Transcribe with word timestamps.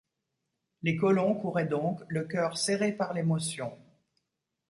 Les 0.81 0.95
colons 0.95 1.35
couraient 1.35 1.67
donc, 1.67 2.01
le 2.07 2.23
cœur 2.23 2.57
serré 2.57 2.91
par 2.91 3.13
l’émotion 3.13 3.77